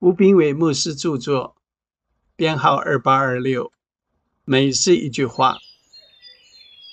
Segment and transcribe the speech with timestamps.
[0.00, 1.56] 吴炳伟牧师著作，
[2.34, 3.70] 编号二八二六。
[4.46, 5.58] 每日一句话，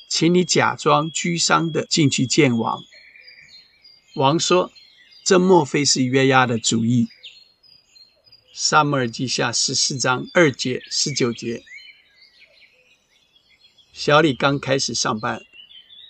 [0.10, 2.82] 请你假装居丧的进去见王。
[4.16, 4.74] 王说
[5.24, 7.08] ：“这莫非是约押的主意？”
[8.54, 11.64] 撒母耳记下十四章二节十九节。
[13.94, 15.42] 小李刚开始上班，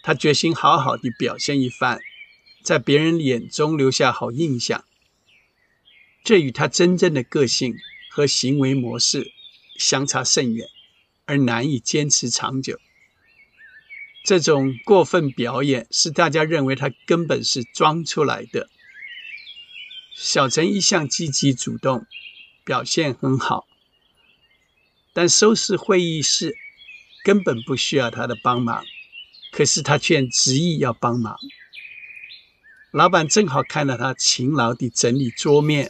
[0.02, 2.00] 他决心好好的表现一番，
[2.64, 4.84] 在别人眼中留下好印象。
[6.28, 7.78] 这与他真正的个性
[8.10, 9.32] 和行为模式
[9.79, 10.68] 相差甚远，
[11.24, 12.82] 而难以坚持长久。
[14.25, 18.68] 这种过分表演使大家认为他根本是装出来的。
[20.14, 22.05] 小陈一向积极主动，
[22.66, 23.66] 表现很好，
[25.14, 26.57] 但收拾会议室
[27.24, 28.83] 根本不需要他的帮忙，
[29.54, 31.38] 可是他却执意要帮忙。
[32.91, 35.89] 老板正好看到他勤劳地整理桌面。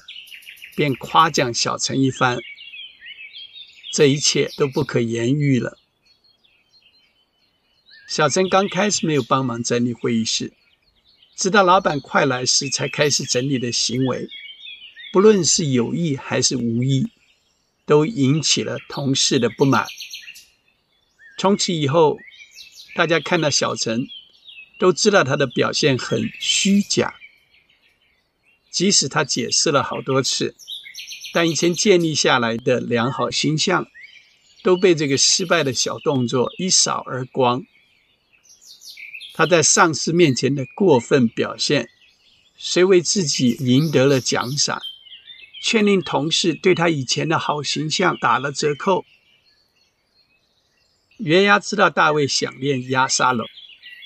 [0.78, 2.38] 便夸奖小陈一番，
[3.92, 5.80] 这一切都不可言喻了。
[8.08, 10.54] 小陈刚开始没有帮忙整理会议室，
[11.36, 14.30] 直到老板快来时才开始整理的行为，
[15.12, 17.08] 不论是有意还是无意，
[17.88, 19.88] 都引起了同事的不满。
[21.40, 22.20] 从此以后，
[22.94, 24.08] 大家看到小陈，
[24.78, 27.16] 都知道他的表现很虚假，
[28.70, 30.56] 即使他解释了好多次。
[31.38, 33.86] 但以前建立下来的良好形象，
[34.64, 37.64] 都被这个失败的小动作一扫而光。
[39.36, 41.90] 他在上司面前的过分表现，
[42.58, 44.82] 虽为自己赢得了奖赏，
[45.62, 49.06] 却令同事对他以前的好形象打了折扣。
[51.18, 53.46] 袁押知道大卫想念押沙龙，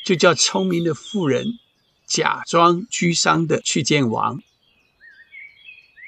[0.04, 1.58] 就叫聪明的妇人
[2.06, 4.44] 假装居丧的去见王。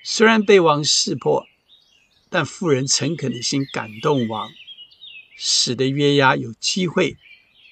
[0.05, 1.47] 虽然被王识破，
[2.29, 4.51] 但妇人诚恳的心感动王，
[5.37, 7.15] 使得约押有机会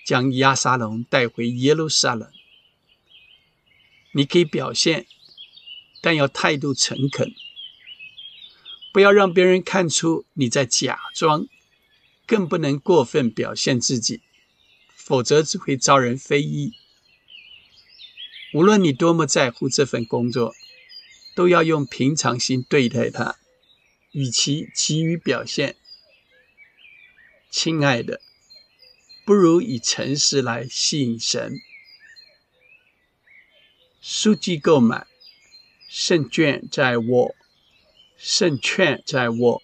[0.05, 2.31] 将押沙龙带回耶路撒冷。
[4.13, 5.05] 你可以表现，
[6.01, 7.35] 但要态度诚恳，
[8.93, 11.47] 不要让别人看出你在假装，
[12.25, 14.21] 更不能过分表现自己，
[14.95, 16.71] 否则只会遭人非议。
[18.53, 20.55] 无论你多么在乎这份工作。
[21.33, 23.37] 都要用平常心对待他，
[24.11, 25.75] 与其急于表现，
[27.49, 28.21] 亲爱的，
[29.25, 31.59] 不如以诚实来吸引神。
[34.01, 35.05] 书籍购买，
[35.87, 37.35] 胜券在握，
[38.17, 39.63] 胜券在握。